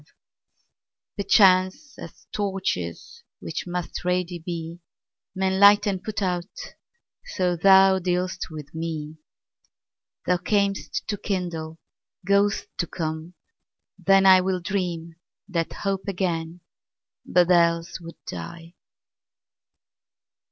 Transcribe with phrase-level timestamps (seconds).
[1.15, 4.79] Perchance, as torches, which must ready be,
[5.35, 6.49] Men light and put out,
[7.23, 9.17] so thou dealst with me.
[10.25, 11.77] Thou cam'st to kindle,
[12.25, 13.35] goest to come:
[13.99, 15.17] then IWill dream
[15.47, 16.61] that hope again,
[17.23, 18.73] but else would die.